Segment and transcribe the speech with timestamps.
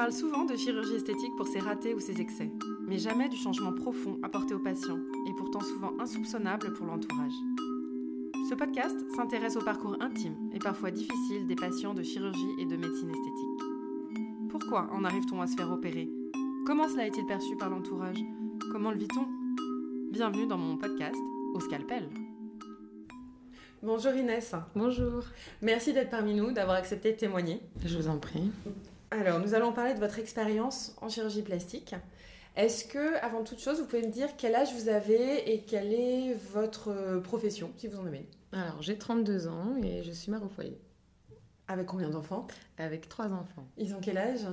[0.00, 2.50] parle souvent de chirurgie esthétique pour ses ratés ou ses excès,
[2.88, 4.98] mais jamais du changement profond apporté aux patients,
[5.28, 7.34] et pourtant souvent insoupçonnable pour l'entourage.
[8.48, 12.78] Ce podcast s'intéresse au parcours intime et parfois difficile des patients de chirurgie et de
[12.78, 14.48] médecine esthétique.
[14.48, 16.08] Pourquoi en arrive-t-on à se faire opérer?
[16.64, 18.24] Comment cela est-il perçu par l'entourage?
[18.72, 19.26] Comment le vit-on?
[20.12, 21.20] Bienvenue dans mon podcast
[21.52, 22.08] Au scalpel.
[23.82, 24.54] Bonjour Inès.
[24.74, 25.24] Bonjour.
[25.60, 27.60] Merci d'être parmi nous, d'avoir accepté de témoigner.
[27.84, 28.50] Je vous en prie.
[29.10, 31.94] Alors, nous allons parler de votre expérience en chirurgie plastique.
[32.56, 35.92] Est-ce que, avant toute chose, vous pouvez me dire quel âge vous avez et quelle
[35.92, 40.44] est votre profession, si vous en avez Alors, j'ai 32 ans et je suis mère
[40.44, 40.78] au foyer.
[41.66, 42.46] Avec combien d'enfants?
[42.78, 43.66] Avec trois enfants.
[43.76, 44.46] Ils ont quel âge?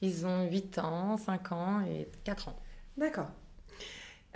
[0.00, 2.56] Ils ont 8 ans, 5 ans et 4 ans.
[2.96, 3.28] D'accord.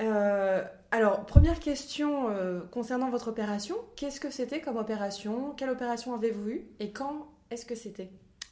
[0.00, 3.76] Euh, alors, première question euh, concernant votre opération.
[3.96, 5.52] Qu'est-ce que c'était comme opération?
[5.56, 6.68] Quelle opération avez-vous eue?
[6.80, 8.10] Et quand est-ce que c'était?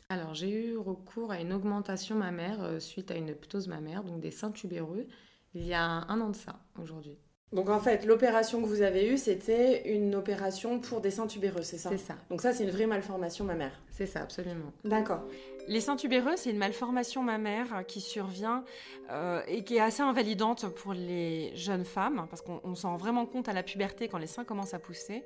[0.09, 4.21] Alors, j'ai eu recours à une augmentation mammaire euh, suite à une ptose mammaire, donc
[4.21, 5.07] des seins tubéreux,
[5.55, 7.19] il y a un an de ça, aujourd'hui.
[7.53, 11.63] Donc en fait, l'opération que vous avez eue, c'était une opération pour des seins tubéreux,
[11.63, 11.89] c'est ça?
[11.91, 12.17] C'est ça.
[12.29, 13.81] Donc ça, c'est une vraie malformation mammaire.
[13.91, 14.73] C'est ça, absolument.
[14.83, 15.23] D'accord.
[15.69, 18.65] Les seins tubéreux, c'est une malformation mammaire qui survient
[19.13, 23.25] euh, et qui est assez invalidante pour les jeunes femmes, parce qu'on s'en rend vraiment
[23.25, 25.23] compte à la puberté quand les seins commencent à pousser.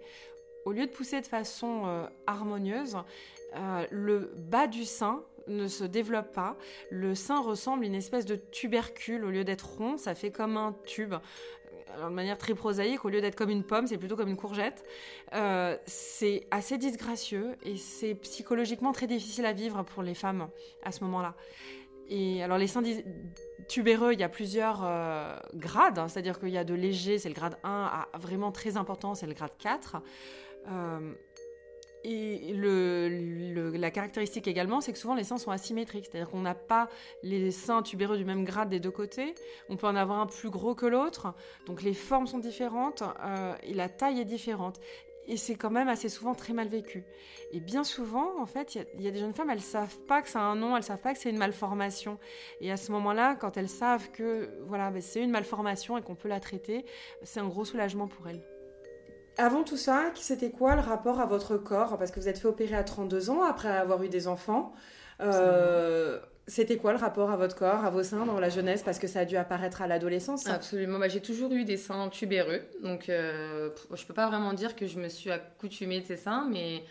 [0.66, 2.98] Au lieu de pousser de façon euh, harmonieuse,
[3.56, 6.56] euh, le bas du sein ne se développe pas.
[6.90, 9.24] Le sein ressemble à une espèce de tubercule.
[9.24, 11.14] Au lieu d'être rond, ça fait comme un tube
[11.96, 14.84] de manière très prosaïque, au lieu d'être comme une pomme, c'est plutôt comme une courgette.
[15.34, 20.48] Euh, c'est assez disgracieux et c'est psychologiquement très difficile à vivre pour les femmes
[20.82, 21.34] à ce moment-là.
[22.10, 22.82] Et alors les seins
[23.68, 26.08] tubéreux, il y a plusieurs euh, grades, hein.
[26.08, 29.26] c'est-à-dire qu'il y a de léger, c'est le grade 1, à vraiment très important, c'est
[29.26, 29.96] le grade 4.
[30.70, 31.12] Euh,
[32.10, 36.88] et la caractéristique également, c'est que souvent les seins sont asymétriques, c'est-à-dire qu'on n'a pas
[37.22, 39.34] les seins tubéreux du même grade des deux côtés.
[39.68, 41.34] On peut en avoir un plus gros que l'autre,
[41.66, 44.80] donc les formes sont différentes euh, et la taille est différente.
[45.30, 47.04] Et c'est quand même assez souvent très mal vécu.
[47.52, 50.22] Et bien souvent, en fait, il y, y, a des jeunes femmes, elles savent pas
[50.22, 52.18] que ça a un nom, elles savent pas que c'est une malformation.
[52.62, 56.14] Et à ce moment-là, quand elles savent que voilà, ben, c'est une malformation et qu'on
[56.14, 56.86] peut la traiter,
[57.22, 58.42] c'est un gros soulagement pour elles.
[59.38, 61.96] Avant tout ça, c'était quoi le rapport à votre corps?
[61.96, 64.72] Parce que vous êtes fait opérer à 32 ans après avoir eu des enfants.
[65.20, 66.18] Euh,
[66.48, 68.82] c'était quoi le rapport à votre corps, à vos seins dans la jeunesse?
[68.82, 70.46] Parce que ça a dû apparaître à l'adolescence.
[70.48, 70.98] Absolument.
[70.98, 72.62] Bah, j'ai toujours eu des seins tubéreux.
[72.82, 76.48] Donc, euh, je peux pas vraiment dire que je me suis accoutumée de ces seins,
[76.50, 76.82] mais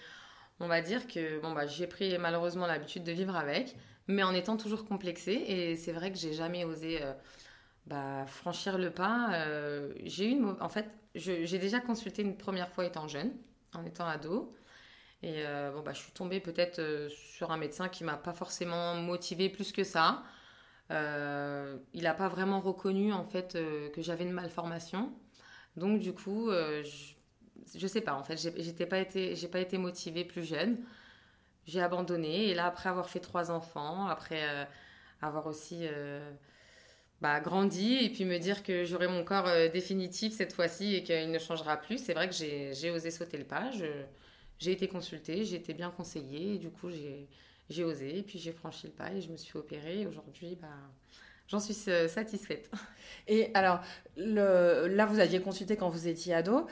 [0.61, 3.75] on va dire que bon, bah, j'ai pris malheureusement l'habitude de vivre avec,
[4.07, 5.43] mais en étant toujours complexée.
[5.47, 7.11] Et c'est vrai que j'ai jamais osé euh,
[7.87, 9.29] bah, franchir le pas.
[9.33, 10.55] Euh, j'ai une...
[10.59, 13.31] En fait, j'ai déjà consulté une première fois étant jeune,
[13.73, 14.53] en étant ado.
[15.23, 18.33] Et euh, bon, bah, je suis tombée peut-être euh, sur un médecin qui m'a pas
[18.33, 20.23] forcément motivée plus que ça.
[20.89, 23.57] Il n'a pas vraiment reconnu en fait
[23.93, 25.11] que j'avais une malformation.
[25.75, 27.13] Donc du coup, je,
[27.75, 28.13] je sais pas.
[28.13, 30.77] En fait, j'étais pas été, j'ai pas été motivée plus jeune.
[31.65, 32.47] J'ai abandonné.
[32.49, 34.41] Et là, après avoir fait trois enfants, après
[35.21, 35.85] avoir aussi
[37.21, 41.03] bah, grandir et puis me dire que j'aurai mon corps euh, définitif cette fois-ci et
[41.03, 41.97] qu'il ne changera plus.
[41.97, 43.71] C'est vrai que j'ai osé sauter le pas.
[44.59, 46.89] J'ai été consultée, j'ai été bien conseillée et du coup
[47.69, 50.05] j'ai osé et puis j'ai franchi le pas et je me suis opérée.
[50.07, 50.67] Aujourd'hui, bah,
[51.47, 52.69] j'en suis euh, satisfaite.
[53.27, 53.81] Et alors,
[54.15, 56.67] le, là, vous aviez consulté quand vous étiez ado.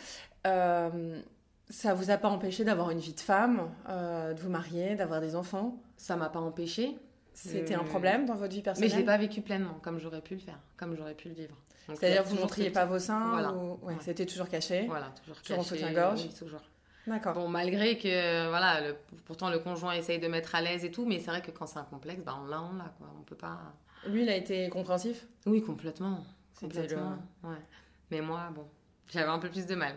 [0.45, 1.22] Euh,
[1.69, 5.22] ça vous a pas empêché d'avoir une vie de femme, euh, de vous marier, d'avoir
[5.22, 5.81] des enfants?
[5.97, 6.95] Ça m'a pas empêché.
[7.35, 10.22] C'était un problème dans votre vie personnelle Mais je l'ai pas vécu pleinement, comme j'aurais
[10.22, 11.56] pu le faire, comme j'aurais pu le vivre.
[11.88, 13.53] C'est-à-dire vous ne montriez pas vos seins voilà.
[13.53, 13.78] ou...
[13.84, 15.62] ouais, C'était toujours caché Voilà, toujours, caché.
[15.62, 16.62] soutien-gorge oui, toujours.
[17.06, 17.35] D'accord.
[17.35, 18.95] Bon, malgré que, voilà, le,
[19.25, 21.68] pourtant le conjoint essaye de mettre à l'aise et tout, mais c'est vrai que quand
[21.68, 23.07] c'est un complexe, bah, on l'a, on l'a, quoi.
[23.19, 23.59] On peut pas...
[24.07, 25.28] Lui, il a été compréhensif?
[25.45, 26.25] Oui, complètement.
[26.59, 27.50] Complètement, le...
[27.50, 27.62] ouais.
[28.09, 28.66] Mais moi, bon,
[29.12, 29.94] j'avais un peu plus de mal.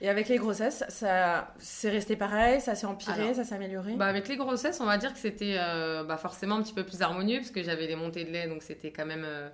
[0.00, 3.94] Et avec les grossesses, ça c'est resté pareil, ça s'est empiré, Alors, ça s'est amélioré?
[3.94, 6.84] bah Avec les grossesses, on va dire que c'était euh, bah forcément un petit peu
[6.84, 9.24] plus harmonieux, parce que j'avais des montées de lait, donc c'était quand même.
[9.24, 9.48] Euh,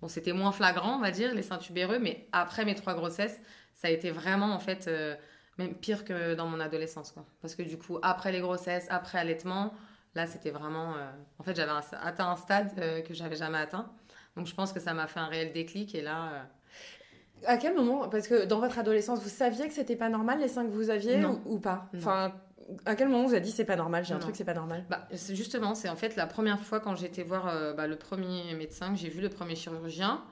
[0.00, 3.40] bon, c'était moins flagrant, on va dire, les seins tubéreux, mais après mes trois grossesses,
[3.74, 5.14] ça a été vraiment, en fait, euh,
[5.58, 7.24] même pire que dans mon adolescence, quoi.
[7.40, 9.72] Parce que du coup, après les grossesses, après allaitement,
[10.14, 10.94] là, c'était vraiment.
[11.38, 11.72] en fait, j'avais
[12.02, 12.74] atteint un stade
[13.06, 13.90] que j'avais jamais atteint.
[14.36, 16.48] Donc, je pense que ça m'a fait un réel déclic, et là.
[17.46, 20.48] À quel moment Parce que dans votre adolescence, vous saviez que c'était pas normal les
[20.48, 21.40] seins que vous aviez Non.
[21.46, 21.88] ou, ou pas?
[21.92, 21.98] Non.
[22.00, 22.32] Enfin,
[22.84, 24.22] à quel moment vous avez dit c'est pas normal, j'ai un Non.
[24.22, 24.84] truc c'est pas normal?
[24.88, 27.86] Bah, c'est justement, c'est en fait la première fois quand j'ai été voir euh, bah,
[27.86, 30.22] le premier médecin, que j'ai vu le premier chirurgien.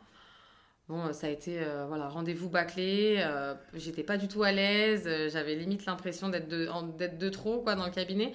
[0.88, 4.52] Bon, euh, ça a été euh, voilà, rendez-vous bâclé, euh, j'étais pas du tout à
[4.52, 8.32] l'aise, j'avais limite l'impression d'être de, d'être de trop quoi, dans le cabinet.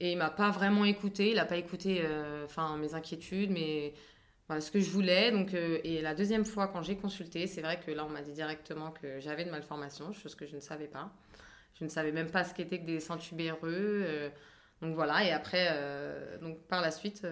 [0.00, 1.30] Et il m'a pas vraiment écouté.
[1.30, 2.02] Il n'a pas écouté
[2.44, 3.94] enfin mes inquiétudes, mais
[4.48, 5.30] voilà, ce que je voulais.
[5.32, 8.32] Donc, et la deuxième fois, quand j'ai consulté, c'est vrai que là, on m'a dit
[8.32, 11.12] directement que j'avais une malformation, chose que je ne savais pas.
[11.78, 14.30] Je ne savais même pas ce qu'était que des seins tubéreux.
[14.80, 15.68] donc voilà, et après,
[16.40, 17.26] donc par la suite,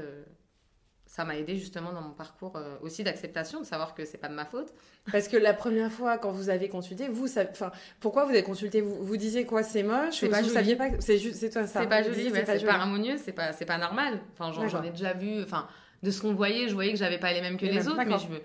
[1.14, 4.26] ça m'a aidé justement dans mon parcours euh, aussi d'acceptation, de savoir que c'est pas
[4.26, 4.75] de ma faute.
[5.12, 7.70] Parce que la première fois quand vous avez consulté, vous, enfin,
[8.00, 8.81] pourquoi vous avez consulté?
[8.81, 10.19] Vous, vous disiez quoi C'est moche?
[10.19, 11.82] C'est pas vous saviez pas C'est juste, c'est toi ça.
[11.82, 14.19] C'est pas joli, c'est pas, harmonieux, c'est pas, c'est pas normal.
[14.32, 15.43] Enfin, j'en ai déjà vu.
[15.43, 15.69] Enfin,
[16.04, 18.18] de ce qu'on voyait, je voyais que j'avais pas les mêmes que les autres, mais
[18.18, 18.40] je me,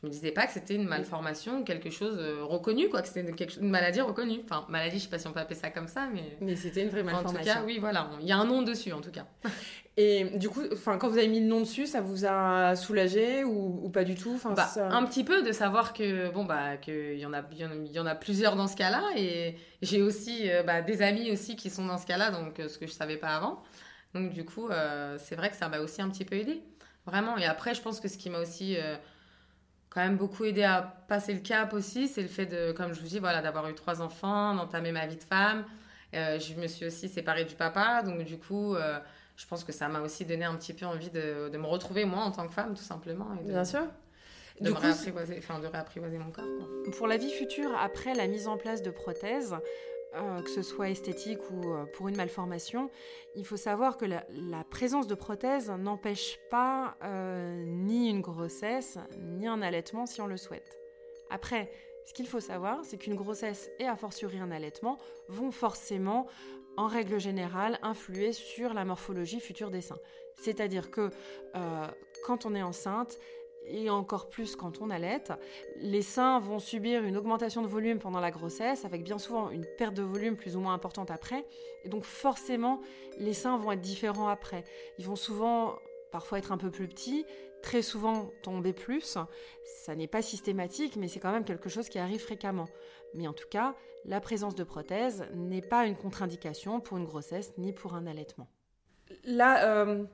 [0.00, 3.20] je me disais pas que c'était une malformation, quelque chose euh, reconnu, quoi, que c'était
[3.20, 4.40] une, une, maladie reconnue.
[4.44, 6.36] Enfin, maladie, je sais pas si on peut appeler ça comme ça, mais.
[6.40, 7.38] Mais c'était une vraie malformation.
[7.38, 9.26] En tout cas, oui, voilà, il y a un nom dessus, en tout cas.
[9.96, 13.44] Et du coup, enfin, quand vous avez mis le nom dessus, ça vous a soulagé
[13.44, 14.32] ou, pas du tout?
[14.34, 17.92] Enfin, bah, Un petit peu de savoir que bon bah qu'il y en a il
[17.92, 21.54] y en a plusieurs dans ce cas-là et j'ai aussi euh, bah, des amis aussi
[21.54, 23.62] qui sont dans ce cas-là donc euh, ce que je savais pas avant.
[24.14, 24.68] Donc du coup,
[25.18, 26.62] c'est vrai que ça m'a aussi un petit peu aidé,
[27.06, 27.36] vraiment.
[27.38, 28.76] Et après, je pense que ce qui m'a aussi
[29.94, 33.00] quand même beaucoup aidé à passer le cap aussi, c'est le fait de, comme je
[33.00, 35.64] vous dis, voilà, d'avoir eu trois enfants, d'entamer ma vie de femme.
[36.14, 38.98] Euh, je me suis aussi séparée du papa, donc du coup, euh,
[39.36, 42.04] je pense que ça m'a aussi donné un petit peu envie de, de, me retrouver
[42.04, 43.28] moi en tant que femme, tout simplement.
[43.40, 43.86] Et Bien sûr.
[44.60, 46.44] De, me réapprivoiser, enfin, de réapprivoiser mon corps.
[46.96, 49.56] Pour la vie future, après la mise en place de prothèses,
[50.16, 52.88] euh, que ce soit esthétique ou euh, pour une malformation,
[53.34, 54.24] il faut savoir que la,
[54.70, 60.36] présence de prothèses n'empêche pas euh, ni une grossesse, ni un allaitement si on le
[60.36, 60.78] souhaite.
[61.30, 61.70] Après,
[62.06, 66.28] ce qu'il faut savoir, c'est qu'une grossesse et a fortiori un allaitement vont forcément,
[66.76, 69.98] en règle générale, influer sur la morphologie future des seins.
[70.36, 71.10] C'est-à-dire que
[72.24, 73.18] quand on est enceinte,
[73.66, 75.22] et encore plus quand on allait,
[75.76, 79.64] les seins vont subir une augmentation de volume pendant la grossesse, avec bien souvent une
[79.78, 81.46] perte de volume plus ou moins importante après.
[81.84, 82.80] Et donc forcément,
[83.18, 84.64] les seins vont être différents après.
[84.98, 85.78] Ils vont souvent
[86.12, 87.26] parfois être un peu plus petits,
[87.62, 89.18] très souvent tomber plus.
[89.64, 92.68] Ça n'est pas systématique, mais c'est quand même quelque chose qui arrive fréquemment.
[93.14, 93.74] Mais en tout cas,
[94.04, 98.48] la présence de prothèses n'est pas une contre-indication pour une grossesse ni pour un allaitement.
[99.24, 100.04] Là, euh,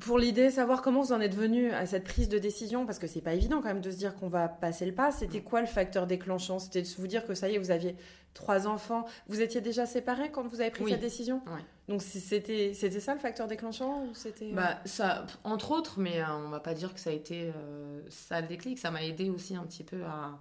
[0.00, 3.06] pour l'idée, savoir comment vous en êtes venu à cette prise de décision, parce que
[3.06, 5.10] c'est pas évident quand même de se dire qu'on va passer le pas.
[5.10, 6.58] C'était quoi le facteur déclenchant?
[6.58, 7.94] C'était de vous dire que ça y est, vous aviez
[8.32, 9.04] trois enfants.
[9.28, 11.40] Vous étiez déjà séparés quand vous avez pris cette décision?
[11.46, 11.60] Oui.
[11.88, 14.54] Donc c'était c'était ça le facteur déclenchant ou c'était euh?
[14.54, 18.00] bah ça entre autres, mais euh, on va pas dire que ça a été euh,
[18.08, 18.78] ça le déclic.
[18.78, 20.38] Ça m'a aidé aussi un petit peu à,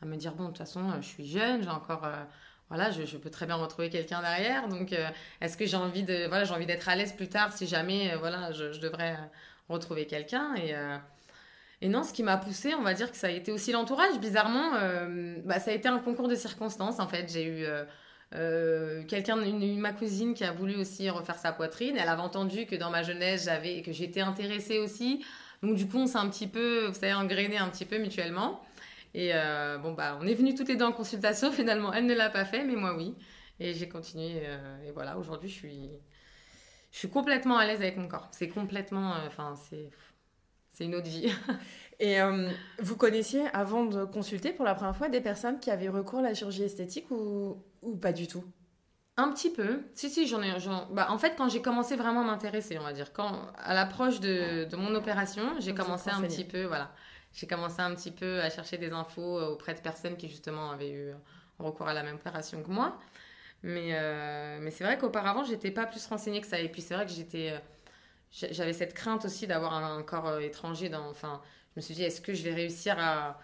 [0.00, 2.08] à me dire bon de toute façon je suis jeune, j'ai encore
[2.68, 4.68] voilà, je, peux très bien retrouver quelqu'un derrière.
[4.68, 5.08] Donc, euh,
[5.40, 8.12] est-ce que j'ai envie de, voilà, j'ai envie d'être à l'aise plus tard si jamais,
[8.12, 9.26] euh, voilà, je, devrais euh,
[9.68, 10.54] retrouver quelqu'un.
[10.56, 14.18] Et, non, ce qui m'a poussé, on va dire que ça a été aussi l'entourage.
[14.18, 14.72] Bizarrement,
[15.44, 16.98] bah, ça a été un concours de circonstances.
[16.98, 17.66] En fait, j'ai eu
[19.06, 21.96] quelqu'un, une, ma cousine, qui a voulu aussi refaire sa poitrine.
[21.96, 25.24] Elle avait entendu que dans ma jeunesse, j'avais, que j'étais intéressée aussi.
[25.62, 28.60] Donc, du coup, on s'est un petit peu, vous savez, engrainé un petit peu mutuellement.
[29.16, 31.50] Et euh, bon, bah, on est venu toutes les deux en consultation.
[31.52, 33.14] Finalement, elle ne l'a pas fait, mais moi, oui.
[33.58, 34.42] Et j'ai continué.
[34.44, 35.90] Euh, et voilà, aujourd'hui, je suis,
[36.92, 38.28] je suis complètement à l'aise avec mon corps.
[38.30, 39.14] C'est complètement.
[39.14, 39.90] Euh, enfin, c'est.
[40.70, 41.32] C'est une autre vie.
[42.00, 42.18] Et
[42.80, 46.22] vous connaissiez, avant de consulter pour la première fois, des personnes qui avaient recours à
[46.22, 48.44] la chirurgie esthétique ou, ou pas du tout?
[49.16, 49.84] Un petit peu.
[49.94, 50.52] Si, si, j'en ai.
[50.90, 54.20] Bah, en fait, quand j'ai commencé vraiment à m'intéresser, on va dire, quand, à l'approche
[54.20, 56.92] de, de, mon opération, j'ai commencé un petit peu, voilà
[57.36, 60.70] j'ai commencé un petit peu à chercher des infos euh, auprès de personnes qui justement
[60.70, 61.10] avaient eu
[61.58, 62.98] recours à la même opération que moi.
[63.62, 66.58] Mais, euh, mais c'est vrai qu'auparavant, j'étais pas plus renseignée que ça.
[66.58, 70.88] Et puis c'est vrai que j'étais, euh, j'avais cette crainte aussi d'avoir un, corps étranger.
[70.88, 71.42] Dans, enfin,
[71.74, 73.38] je me suis dit, est-ce que je vais réussir à,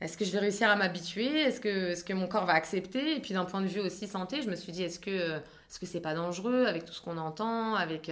[0.00, 1.42] est-ce que je vais réussir à m'habituer?
[1.42, 3.16] Est-ce que, est-ce que mon corps va accepter?
[3.16, 5.78] Et puis d'un point de vue aussi santé, je me suis dit, est-ce que, est-ce
[5.78, 8.10] que c'est pas dangereux avec tout ce qu'on entend avec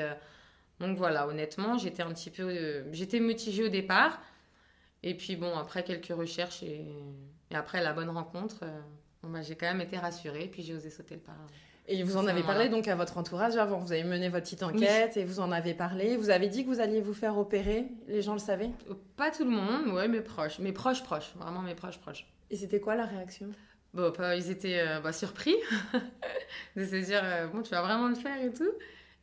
[0.79, 4.21] Donc voilà, honnêtement, j'étais un petit peu, j'étais mitigée au départ.
[5.07, 6.85] Et puis bon, après quelques recherches et,
[7.55, 8.81] après la bonne rencontre, euh,
[9.23, 11.37] bah, j'ai quand même été rassurée, puis j'ai osé sauter le pas.
[11.87, 14.65] Et vous en avez parlé donc à votre entourage avant, vous avez mené votre petite
[14.65, 16.17] enquête et vous en avez parlé.
[16.17, 18.73] Vous avez dit que vous alliez vous faire opérer, les gens le savaient?
[18.91, 22.27] Euh, Pas tout le monde, ouais, mes proches, mes proches proches, vraiment mes proches proches.
[22.51, 23.47] Et c'était quoi la réaction?
[23.95, 25.55] Bon, ils étaient euh, bah, surpris.
[26.77, 27.23] De se dire
[27.53, 28.73] bon, tu vas vraiment le faire et tout.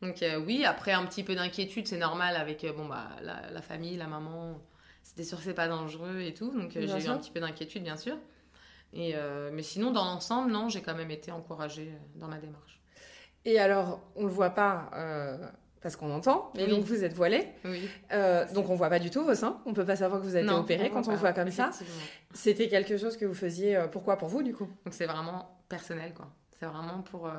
[0.01, 3.97] Donc oui, après un petit peu d'inquiétude, c'est normal avec bon bah la, la famille,
[3.97, 4.61] la maman
[5.15, 6.49] c'était sûr que c'est pas dangereux et tout.
[6.49, 8.17] Donc euh, j'ai eu un petit peu d'inquiétude, bien sûr.
[8.93, 12.37] Et, euh, mais sinon, dans l'ensemble, non, j'ai quand même été encouragée euh, dans ma
[12.37, 12.81] démarche.
[13.45, 14.89] Et alors, on le voit pas
[15.81, 17.45] parce qu'on entend, mais donc vous êtes voilée.
[17.65, 17.89] Oui.
[18.53, 19.61] donc on voit pas du tout vos seins.
[19.65, 21.71] On peut pas savoir que vous êtes été opérée quand on voit comme ça.
[22.33, 23.85] C'était quelque chose que vous faisiez.
[23.91, 24.69] pourquoi pour vous du coup?
[24.85, 26.29] Donc c'est vraiment personnel, quoi.
[26.57, 27.29] C'est vraiment pour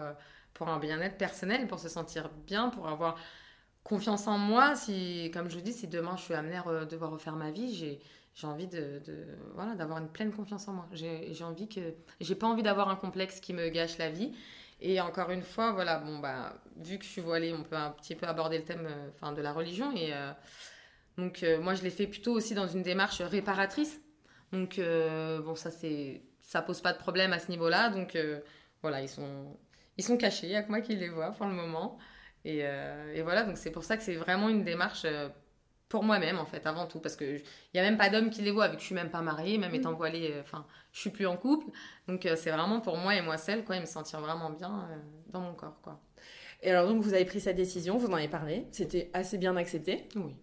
[0.53, 3.17] pour un bien-être personnel, pour se sentir bien, pour avoir
[3.85, 4.75] confiance en moi.
[4.75, 8.01] Si, comme je vous dis, si demain je suis amenée à devoir refaire ma vie,
[8.35, 9.01] j'ai envie de,
[9.55, 10.89] voilà d'avoir une pleine confiance en moi.
[10.93, 14.33] J'ai envie que j'ai pas envie d'avoir un complexe qui me gâche la vie.
[14.81, 17.91] Et encore une fois, voilà, bon bah vu que je suis voilée, on peut un
[17.91, 19.93] petit peu aborder le thème, euh, enfin de la religion.
[19.93, 20.33] Et euh,
[21.17, 24.01] donc euh, moi je l'ai fait plutôt aussi dans une démarche réparatrice.
[24.53, 27.91] Donc bon ça c'est ça pose pas de problème à ce niveau-là.
[27.91, 28.17] Donc
[28.83, 29.57] voilà ils sont
[29.97, 31.99] ils sont cachés, il y a que moi qui les vois pour le moment.
[32.45, 32.59] Et,
[33.15, 35.07] et voilà donc c'est pour ça que c'est vraiment une démarche
[35.95, 38.43] pour moi-même en fait avant tout parce que il y a même pas d'homme qui
[38.43, 39.97] les voit vu que je suis même pas mariée même étant mm.
[39.97, 41.67] voilée euh, enfin je suis plus en couple.
[42.09, 44.89] Donc euh, c'est vraiment pour moi et moi seule quoi et me sentir vraiment bien
[44.91, 44.97] euh,
[45.29, 46.01] dans mon corps quoi.
[46.63, 49.57] Et alors donc vous avez pris cette décision vous en avez parlé c'était assez bien
[49.57, 50.09] accepté.
[50.17, 50.35] Oui.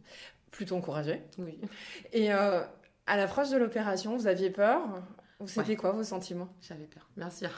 [0.51, 1.21] Plutôt encouragé.
[1.37, 1.59] Oui.
[2.13, 2.67] Et à
[3.07, 4.81] l'approche de l'opération vous aviez peur?
[5.47, 6.53] C'était quoi vos sentiments?
[6.61, 7.49] J'avais peur, bien sûr.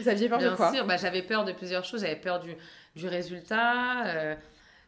[0.00, 0.70] Vous aviez peur de quoi?
[0.70, 2.02] Bien sûr, bah, j'avais peur de plusieurs choses.
[2.02, 2.54] J'avais peur du,
[2.94, 4.36] du résultat,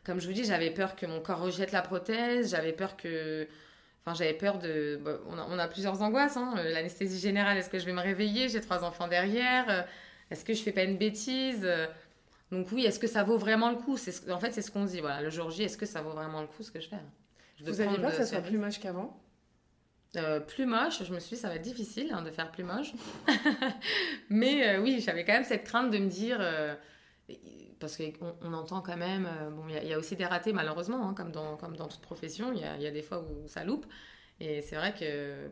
[0.04, 3.48] comme je vous dis, j'avais peur que mon corps rejette la prothèse, j'avais peur que.
[4.04, 5.00] Enfin, j'avais peur de.
[5.26, 6.36] on, a, plusieurs angoisses.
[6.36, 6.54] Hein.
[6.58, 9.68] Euh, l'anesthésie générale, est-ce que je vais me réveiller J'ai trois enfants derrière.
[9.70, 9.82] Euh,
[10.30, 11.86] est-ce que je fais pas une bêtise euh,
[12.52, 13.96] Donc, oui, est-ce que ça vaut vraiment le coup?
[14.30, 15.00] En fait, c'est ce qu'on se dit.
[15.00, 16.96] Voilà, le jour J, est-ce que ça vaut vraiment le coup ce que je fais?
[17.60, 19.18] Vous aviez peur que ça soit plus moche qu'avant?
[20.48, 22.92] Plus moche, je me suis dit, ça va être difficile hein, de faire plus moche.
[24.28, 26.38] Mais oui, j'avais quand même cette crainte de me dire,
[27.80, 31.08] parce qu'on on entend quand même, euh, bon, il y, a aussi des ratés malheureusement,
[31.08, 33.86] hein, comme, dans, comme dans toute profession, il y a, des fois où ça loupe.
[34.40, 35.50] Et c'est vrai que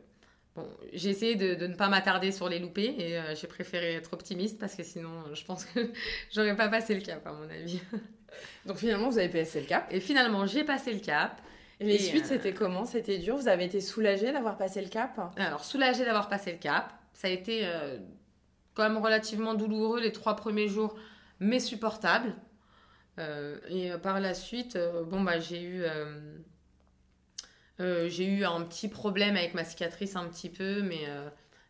[0.56, 4.12] bon, j'ai essayé de, ne pas m'attarder sur les loupés et euh, j'ai préféré être
[4.12, 5.90] optimiste parce que sinon je pense que
[6.32, 7.80] j'aurais pas passé le cap à mon avis.
[8.66, 11.40] Donc finalement vous avez passé le cap Et finalement j'ai passé le cap.
[11.80, 12.84] Et les suites euh, c'était comment?
[12.84, 13.36] C'était dur?
[13.36, 15.18] Vous avez été soulagée d'avoir passé le cap?
[15.36, 16.92] Alors soulagée d'avoir passé le cap.
[17.12, 17.68] Ça a été
[18.74, 20.96] quand même relativement douloureux les trois premiers jours
[21.42, 22.34] mais supportable.
[23.18, 25.84] Euh, et euh, par la suite, euh, bon, bah, j'ai eu,
[27.78, 31.06] j'ai eu un petit problème avec ma cicatrice un petit peu, mais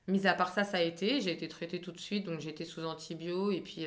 [0.09, 1.21] mis à part ça, ça a été.
[1.21, 3.87] J'ai été traitée tout de suite, donc j'étais sous antibio et puis.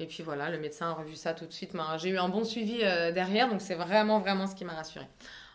[0.00, 1.72] Et puis voilà, le médecin a revu ça tout de suite.
[1.98, 5.06] J'ai eu un bon suivi derrière, donc c'est vraiment, vraiment ce qui m'a rassurée.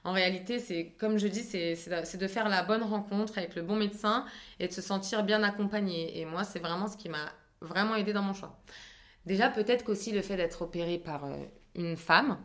[0.03, 3.75] En réalité, c'est comme je dis, c'est de faire la bonne rencontre avec le bon
[3.75, 4.25] médecin
[4.59, 6.19] et de se sentir bien accompagné.
[6.19, 8.57] Et moi, c'est vraiment ce qui m'a vraiment aidé dans mon choix.
[9.25, 11.35] Déjà, peut-être qu'aussi le fait d'être opérée par euh,
[11.75, 12.37] une femme,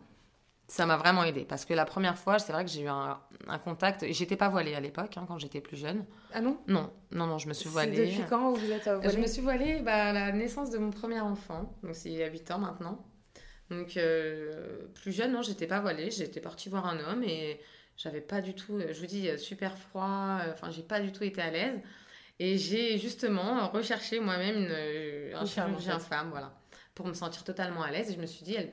[0.66, 1.44] ça m'a vraiment aidé.
[1.44, 3.18] Parce que la première fois, c'est vrai que j'ai eu un,
[3.64, 4.04] contact.
[4.10, 6.04] J'étais pas voilée à l'époque, hein, quand j'étais plus jeune.
[6.32, 7.96] Ah non Non, non, non, je me suis voilée.
[7.96, 10.90] Depuis quand vous êtes voilée Je me suis voilée bah, à la naissance de mon
[10.90, 11.72] premier enfant.
[11.82, 13.04] Donc, c'est il y a 8 ans maintenant.
[13.70, 16.10] Donc, euh, plus jeune, non, j'étais pas voilée.
[16.10, 17.60] J'étais partie voir un homme et
[17.96, 20.38] j'avais pas du tout, je vous dis, super froid.
[20.52, 21.80] Enfin, j'ai pas du tout été à l'aise.
[22.40, 26.52] Et j'ai justement recherché moi-même une, un chirurgien femme, voilà
[26.94, 28.10] pour me sentir totalement à l'aise.
[28.10, 28.72] Et je me suis dit, elle,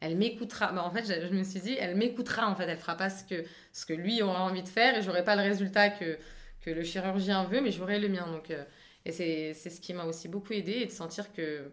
[0.00, 0.72] elle m'écoutera.
[0.72, 2.48] Bah, en fait, je, me suis dit, elle m'écoutera.
[2.48, 5.02] En fait, elle fera pas ce que, ce que lui aura envie de faire et
[5.02, 6.18] j'aurai pas le résultat que,
[6.60, 8.26] que le chirurgien veut, mais j'aurai le mien.
[8.26, 8.64] Donc, euh,
[9.04, 11.70] et c'est, c'est ce qui m'a aussi beaucoup aidé et de sentir que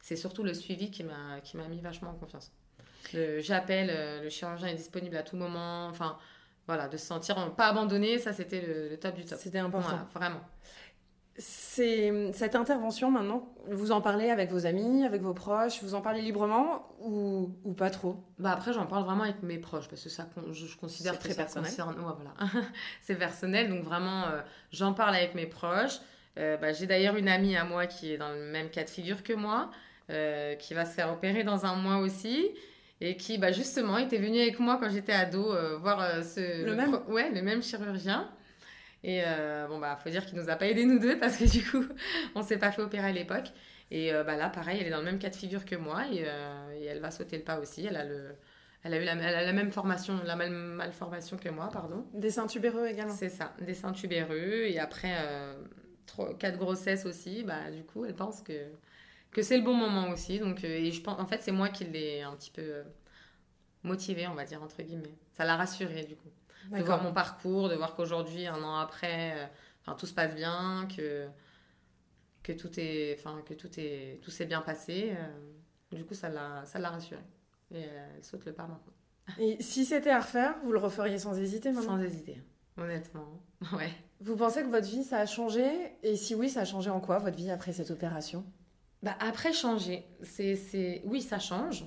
[0.00, 2.52] c'est surtout le suivi qui m'a, qui m'a mis vachement en confiance.
[3.12, 5.86] j'appelle, euh, le chirurgien est disponible à tout moment.
[5.86, 6.18] Enfin,
[6.66, 9.38] voilà, de se sentir pas abandonné, ça c'était le, top du top.
[9.40, 10.06] C'était important.
[10.14, 10.40] vraiment.
[11.40, 16.00] C'est cette intervention maintenant, vous en parlez avec vos amis, avec vos proches, vous en
[16.00, 18.16] parlez librement ou, ou pas trop?
[18.40, 21.34] Bah après j'en parle vraiment avec mes proches parce que ça je, considère que très
[21.34, 21.70] ça personnel.
[21.70, 22.64] concerne voilà.
[23.02, 24.40] c'est personnel donc vraiment euh,
[24.72, 26.00] j'en parle avec mes proches.
[26.38, 28.90] Euh, bah, j'ai d'ailleurs une amie à moi qui est dans le même cas de
[28.90, 29.70] figure que moi,
[30.10, 32.48] euh, qui va se faire opérer dans un mois aussi
[33.00, 36.98] et qui bah, justement était venue avec moi quand j'étais ado voir ce le, même?
[37.08, 38.28] ouais le même chirurgien
[39.04, 41.44] et euh, bon, bah, faut dire qu'il nous a pas aidés nous deux parce que
[41.44, 41.84] du coup,
[42.34, 43.52] on s'est pas fait opérer à l'époque.
[43.90, 46.06] Et euh, bah, là, pareil, elle est dans le même cas de figure que moi
[46.12, 47.86] et, euh, et, elle va sauter le pas aussi.
[47.86, 48.34] Elle a, le,
[48.82, 52.06] elle a eu la, elle a la même formation, la même malformation que moi, pardon.
[52.12, 53.14] Des seins tubéreux également.
[53.14, 54.64] C'est ça, des seins tubéreux.
[54.66, 55.14] Et après,
[56.38, 58.66] quatre grossesses aussi, bah, du coup, elle pense que,
[59.30, 60.38] que c'est le bon moment aussi.
[60.40, 62.82] Donc, et je pense, en fait, c'est moi qui l'ai un petit peu
[63.84, 65.16] motivée, on va dire, entre guillemets.
[65.32, 66.28] Ça l'a rassurée, du coup
[66.70, 69.46] de voir mon parcours, de voir qu'aujourd'hui, un an après, euh,
[69.80, 71.26] enfin, tout se passe bien, que,
[72.42, 75.12] que tout est, enfin, que tout est, tout s'est bien passé.
[75.16, 77.24] Euh, du coup, ça l'a, ça l'a rassurée.
[77.70, 78.92] Et elle saute le pas maintenant.
[79.38, 81.96] Et si c'était à refaire, vous le referiez sans hésiter maintenant?
[81.96, 82.42] Sans hésiter,
[82.76, 83.42] honnêtement.
[83.72, 83.90] Ouais.
[84.20, 85.64] Vous pensez que votre vie, ça a changé?
[86.02, 88.44] Et si oui, ça a changé en quoi, votre vie, après cette opération?
[89.02, 91.84] Bah après changer, c'est, c'est oui ça change,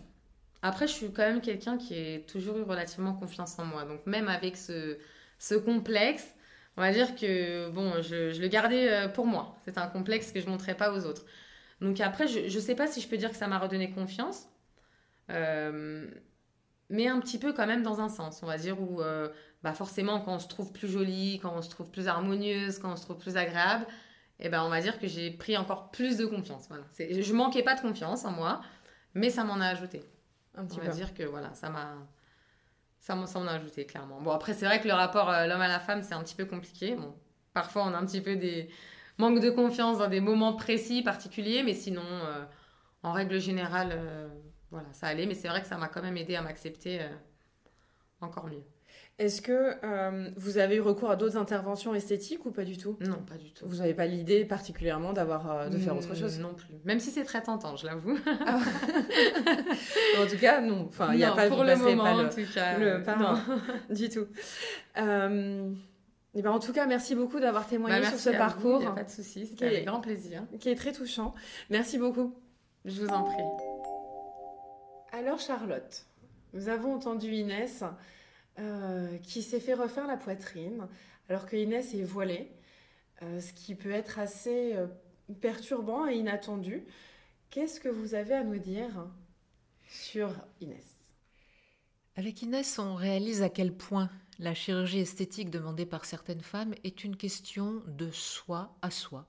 [0.61, 3.85] après, je suis quand même quelqu'un qui a toujours eu relativement confiance en moi.
[3.85, 4.97] Donc, même avec ce,
[5.65, 6.35] complexe,
[6.77, 9.55] on va dire que bon, je, le gardais euh, pour moi.
[9.65, 11.25] C'est un complexe que je ne montrais pas aux autres.
[11.81, 14.47] Donc après, je ne sais pas si je peux dire que ça m'a redonné confiance,
[15.31, 16.07] euh,
[16.89, 19.29] mais un petit peu quand même dans un sens, on va dire, où euh,
[19.63, 22.93] bah forcément quand on se trouve plus jolie, quand on se trouve plus harmonieuse, quand
[22.93, 23.87] on se trouve plus agréable,
[24.39, 26.67] eh ben on va dire que j'ai pris encore plus de confiance.
[26.69, 26.83] Voilà.
[26.99, 28.61] Je manquais pas de confiance en moi,
[29.15, 30.03] mais ça m'en a ajouté.
[30.55, 31.95] Un petit on va dire que voilà, ça m'a
[32.99, 34.21] ça m'en a ajouté clairement.
[34.21, 36.35] Bon après c'est vrai que le rapport euh, l'homme à la femme c'est un petit
[36.35, 36.95] peu compliqué.
[36.95, 37.15] Bon,
[37.53, 38.69] parfois on a un petit peu des
[39.21, 42.43] manque de confiance dans des moments précis, particuliers, mais sinon, euh,
[43.03, 44.27] en règle générale, euh,
[44.71, 45.25] voilà, ça allait.
[45.25, 47.07] Mais c'est vrai que ça m'a quand même aidé à m'accepter euh,
[48.19, 48.63] encore mieux.
[49.21, 49.75] Est-ce que
[50.35, 52.97] vous avez eu recours à d'autres interventions esthétiques ou pas du tout?
[53.01, 53.65] Non, pas du tout.
[53.67, 56.39] Vous n'avez pas l'idée particulièrement d'avoir de faire autre chose?
[56.39, 56.73] Non plus.
[56.85, 58.17] Même si c'est très tentant, je l'avoue.
[58.47, 58.59] Ah.
[60.21, 60.87] en tout cas, non.
[60.87, 62.77] Enfin, il n'y a pas pour le moment, pas le, en tout cas.
[62.79, 63.39] Le, non,
[63.95, 64.25] du tout.
[66.33, 68.79] Eh ben, en tout cas, merci beaucoup d'avoir témoigné bah, sur ce parcours.
[68.79, 70.43] Il n'y a pas de souci, c'était avec grand plaisir.
[70.59, 71.35] Qui est très touchant.
[71.69, 72.33] Merci beaucoup.
[72.85, 73.43] Je vous en prie.
[75.11, 76.05] Alors Charlotte,
[76.53, 77.83] nous avons entendu Inès
[78.59, 80.87] euh, qui s'est fait refaire la poitrine
[81.29, 82.51] alors que Inès est voilée,
[83.21, 84.87] euh, ce qui peut être assez euh,
[85.39, 86.83] perturbant et inattendu.
[87.49, 89.07] Qu'est-ce que vous avez à nous dire
[89.87, 90.29] sur
[90.59, 90.83] Inès?
[92.17, 97.05] Avec Inès, on réalise à quel point la chirurgie esthétique demandée par certaines femmes est
[97.05, 99.25] une question de soi à soi.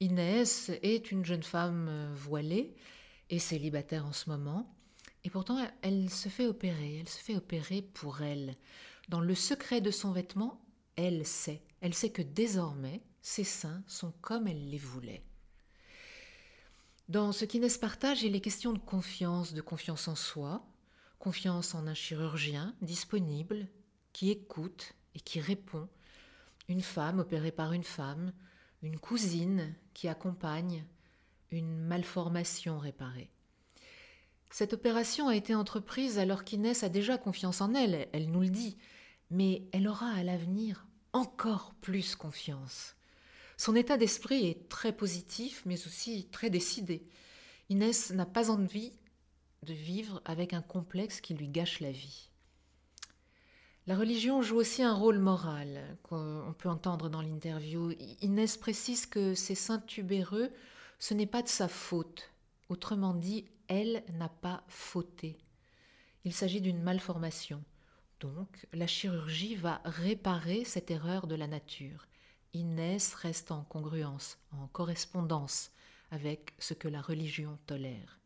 [0.00, 2.74] Inès est une jeune femme voilée
[3.28, 4.66] et célibataire en ce moment,
[5.24, 8.56] et pourtant elle se fait opérer, elle se fait opérer pour elle.
[9.08, 10.60] Dans le secret de son vêtement,
[10.96, 15.22] elle sait, elle sait que désormais ses seins sont comme elle les voulait.
[17.08, 20.64] Dans ce qu'Inès partage, il est question de confiance, de confiance en soi,
[21.18, 23.66] confiance en un chirurgien disponible,
[24.12, 25.88] qui écoute et qui répond,
[26.68, 28.32] une femme opérée par une femme,
[28.82, 30.84] une cousine qui accompagne,
[31.50, 33.30] une malformation réparée.
[34.50, 38.50] Cette opération a été entreprise alors qu'Inès a déjà confiance en elle, elle nous le
[38.50, 38.76] dit,
[39.30, 42.96] mais elle aura à l'avenir encore plus confiance.
[43.56, 47.06] Son état d'esprit est très positif, mais aussi très décidé.
[47.68, 48.92] Inès n'a pas envie
[49.62, 52.30] de vivre avec un complexe qui lui gâche la vie.
[53.86, 57.92] La religion joue aussi un rôle moral, qu'on peut entendre dans l'interview.
[58.20, 60.50] Inès précise que ces saints tubéreux,
[60.98, 62.30] ce n'est pas de sa faute.
[62.68, 65.38] Autrement dit, elle n'a pas fauté.
[66.24, 67.62] Il s'agit d'une malformation.
[68.18, 72.06] Donc, la chirurgie va réparer cette erreur de la nature.
[72.52, 75.70] Inès reste en congruence, en correspondance
[76.10, 78.18] avec ce que la religion tolère.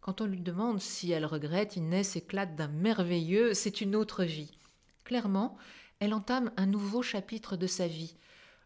[0.00, 4.58] Quand on lui demande si elle regrette, Inès éclate d'un merveilleux c'est une autre vie.
[5.04, 5.56] Clairement,
[6.00, 8.16] elle entame un nouveau chapitre de sa vie.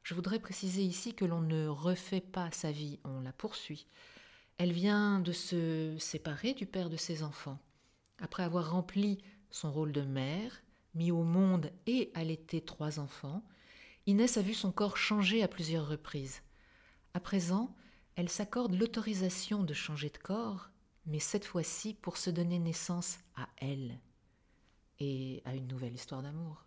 [0.03, 3.87] Je voudrais préciser ici que l'on ne refait pas sa vie, on la poursuit.
[4.59, 7.59] Elle vient de se séparer du père de ses enfants.
[8.21, 9.19] Après avoir rempli
[9.51, 10.63] son rôle de mère,
[10.95, 13.43] mis au monde et allaité trois enfants,
[14.07, 16.43] Inès a vu son corps changer à plusieurs reprises.
[17.15, 17.75] À présent,
[18.17, 20.71] elle s'accorde l'autorisation de changer de corps
[21.09, 23.99] mais cette fois-ci pour se donner naissance à elle
[25.01, 26.65] et à une nouvelle histoire d'amour.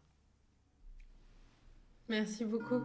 [2.10, 2.82] Merci beaucoup.